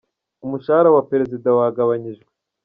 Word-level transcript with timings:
Umushahara 0.45 0.89
wa 0.95 1.03
Perezida 1.09 1.47
wagabanyijwe 1.57 2.31